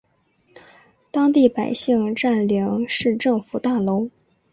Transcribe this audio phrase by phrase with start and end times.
[1.11, 4.09] 当地百姓占领市政府大楼。